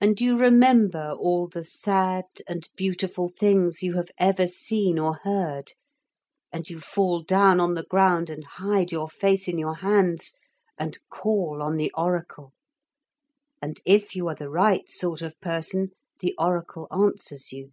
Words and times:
And 0.00 0.18
you 0.18 0.38
remember 0.38 1.10
all 1.12 1.46
the 1.46 1.62
sad 1.62 2.24
and 2.48 2.66
beautiful 2.74 3.28
things 3.28 3.82
you 3.82 3.92
have 3.98 4.10
ever 4.16 4.48
seen 4.48 4.98
or 4.98 5.16
heard, 5.24 5.74
and 6.50 6.70
you 6.70 6.80
fall 6.80 7.20
down 7.20 7.60
on 7.60 7.74
the 7.74 7.82
ground 7.84 8.30
and 8.30 8.44
hide 8.46 8.90
your 8.92 9.10
face 9.10 9.48
in 9.48 9.58
your 9.58 9.74
hands 9.74 10.32
and 10.78 10.96
call 11.10 11.60
on 11.60 11.76
the 11.76 11.92
oracle, 11.94 12.54
and 13.60 13.82
if 13.84 14.16
you 14.16 14.26
are 14.26 14.34
the 14.34 14.48
right 14.48 14.90
sort 14.90 15.20
of 15.20 15.38
person 15.42 15.90
the 16.20 16.34
oracle 16.38 16.88
answers 16.90 17.52
you. 17.52 17.72